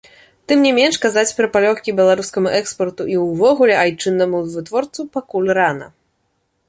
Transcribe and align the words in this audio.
Тым 0.51 0.59
не 0.67 0.69
менш 0.77 0.95
казаць 1.03 1.33
пра 1.39 1.47
палёгкі 1.57 1.93
беларускаму 1.99 2.49
экспарту 2.61 3.07
і 3.17 3.19
ўвогуле 3.27 3.75
айчыннаму 3.83 4.37
вытворцу 4.55 5.01
пакуль 5.19 5.49
рана. 5.61 5.87